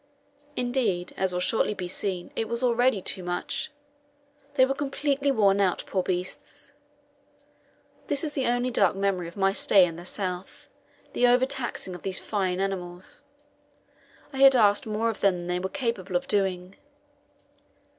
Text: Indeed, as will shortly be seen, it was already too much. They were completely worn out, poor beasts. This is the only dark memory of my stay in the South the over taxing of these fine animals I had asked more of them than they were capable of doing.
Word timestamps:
Indeed, 0.55 1.13
as 1.15 1.31
will 1.31 1.39
shortly 1.39 1.75
be 1.75 1.87
seen, 1.87 2.31
it 2.35 2.49
was 2.49 2.63
already 2.63 3.03
too 3.03 3.21
much. 3.21 3.69
They 4.55 4.65
were 4.65 4.73
completely 4.73 5.29
worn 5.29 5.61
out, 5.61 5.83
poor 5.85 6.01
beasts. 6.01 6.73
This 8.07 8.23
is 8.23 8.33
the 8.33 8.47
only 8.47 8.71
dark 8.71 8.95
memory 8.95 9.27
of 9.27 9.37
my 9.37 9.51
stay 9.53 9.85
in 9.85 9.97
the 9.97 10.05
South 10.05 10.69
the 11.13 11.27
over 11.27 11.45
taxing 11.45 11.93
of 11.93 12.01
these 12.01 12.17
fine 12.19 12.59
animals 12.59 13.21
I 14.33 14.37
had 14.37 14.55
asked 14.55 14.87
more 14.87 15.11
of 15.11 15.19
them 15.19 15.35
than 15.35 15.45
they 15.45 15.59
were 15.59 15.69
capable 15.69 16.15
of 16.15 16.27
doing. 16.27 16.77